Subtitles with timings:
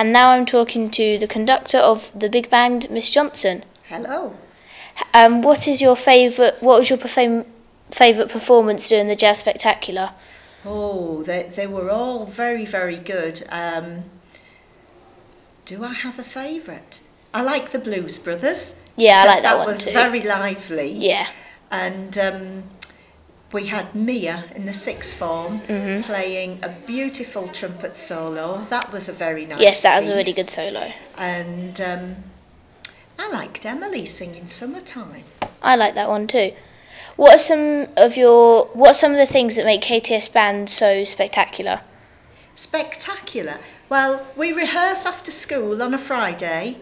[0.00, 3.62] And now I'm talking to the conductor of the big band, Miss Johnston.
[3.86, 4.34] Hello.
[5.12, 6.62] Um, what is your favourite?
[6.62, 10.10] What was your favourite performance during the Jazz Spectacular?
[10.64, 13.46] Oh, they they were all very very good.
[13.50, 14.04] Um,
[15.66, 17.00] do I have a favourite?
[17.34, 18.74] I like the Blues Brothers.
[18.96, 19.92] Yeah, I like that, that one was too.
[19.92, 20.92] very lively.
[20.92, 21.26] Yeah.
[21.70, 22.62] And um,
[23.52, 26.04] we had Mia in the sixth form Mhm.
[26.04, 28.64] playing a beautiful trumpet solo.
[28.70, 29.60] That was a very nice.
[29.60, 30.92] Yes, that was a really good solo.
[31.16, 32.16] And um,
[33.18, 35.24] I liked Emily singing "Summertime."
[35.62, 36.52] I like that one too.
[37.16, 40.70] What are some of your what are some of the things that make KTS band
[40.70, 41.80] so spectacular?
[42.54, 43.58] Spectacular.
[43.88, 46.76] Well, we rehearse after school on a Friday,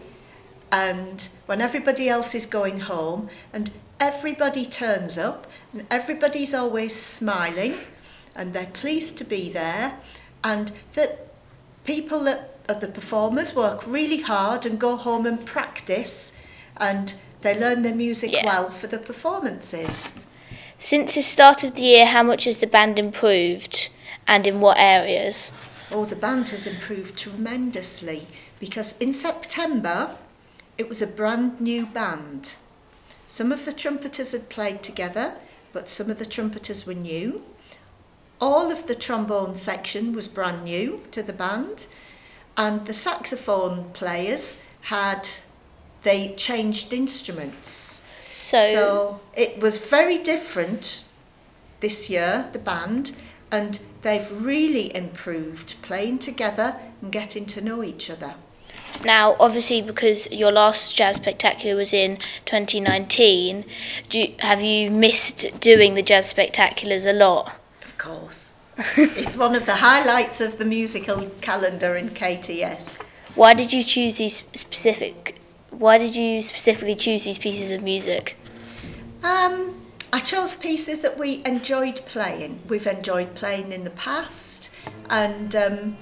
[0.71, 7.75] and when everybody else is going home, and everybody turns up, and everybody's always smiling,
[8.35, 9.93] and they're pleased to be there,
[10.43, 11.27] and that
[11.83, 16.33] people that are the performers work really hard and go home and practice,
[16.77, 18.45] and they learn their music Yeah.
[18.45, 20.11] well for the performances.
[20.77, 23.89] Since the start of the year, how much has the band improved,
[24.27, 25.51] and in what areas?
[25.91, 28.27] Oh, the band has improved tremendously
[28.59, 30.15] because in September
[30.77, 32.53] it was a brand new band.
[33.27, 35.33] Some of the trumpeters had played together,
[35.73, 37.43] but some of the trumpeters were new.
[38.41, 41.85] All of the trombone section was brand new to the band,
[42.55, 45.27] and the saxophone players had
[46.03, 48.05] they changed instruments.
[48.31, 51.03] So, So it was very different
[51.81, 53.11] this year, the band,
[53.51, 58.33] and they've really improved playing together and getting to know each other.
[59.03, 63.65] Now, obviously, because your last Jazz Spectacular was in 2019,
[64.09, 67.53] do you, have you missed doing the Jazz Spectaculars a lot?
[67.83, 68.51] Of course.
[68.97, 73.01] it's one of the highlights of the musical calendar in KTS.
[73.35, 75.39] Why did you choose these specific?
[75.69, 78.37] Why did you specifically choose these pieces of music?
[79.23, 79.81] Um,
[80.11, 82.61] I chose pieces that we enjoyed playing.
[82.67, 84.71] We've enjoyed playing in the past,
[85.09, 85.97] and um,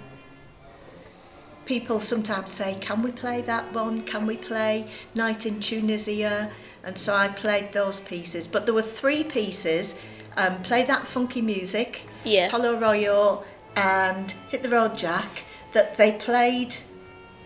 [1.67, 4.01] people sometimes say, Can we play that one?
[4.01, 6.49] Can we play Night in Tunisia?
[6.83, 8.47] And so I played those pieces.
[8.47, 9.99] But there were three pieces
[10.37, 12.49] um, Play That Funky Music, Yeah.
[12.49, 13.43] Polo Royo,
[13.75, 16.75] and Hit the Road Jack that they played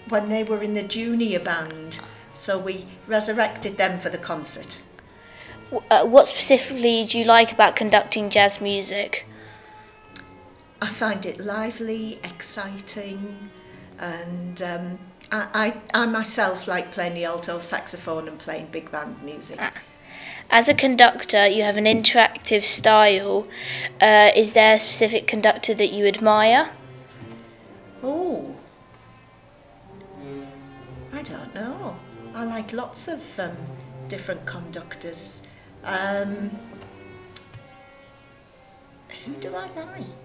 [0.09, 1.99] when they were in the junior band.
[2.33, 4.81] So we resurrected them for the concert.
[5.89, 9.25] Uh, what specifically do you like about conducting jazz music?
[10.81, 13.49] I find it lively, exciting,
[14.01, 14.99] and um,
[15.31, 19.57] I, I, I myself like playing the alto saxophone and playing big band music.
[19.61, 19.71] Ah.
[20.49, 23.47] As a conductor, you have an interactive style.
[24.01, 26.69] Uh, is there a specific conductor that you admire?
[28.03, 28.57] Oh,
[31.13, 31.97] I don't know.
[32.33, 33.55] I like lots of um,
[34.09, 35.43] different conductors.
[35.85, 36.49] Um,
[39.25, 40.20] who do I like?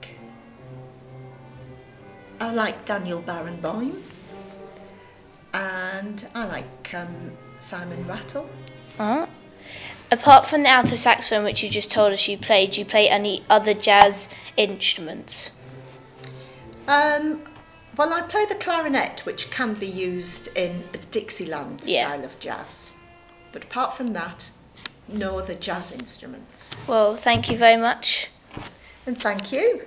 [2.46, 4.00] I like Daniel Barenboim,
[5.52, 8.48] and I like um, Simon Rattle.
[9.00, 9.26] Uh,
[10.12, 13.10] apart from the alto saxophone, which you just told us you played, do you play
[13.10, 15.58] any other jazz instruments?
[16.86, 17.40] Um,
[17.96, 22.06] well, I play the clarinet, which can be used in a Dixieland Yeah.
[22.06, 22.92] style of jazz.
[23.50, 24.48] But apart from that,
[25.08, 26.72] no other jazz instruments.
[26.86, 28.30] Well, thank you very much.
[29.04, 29.82] And thank you.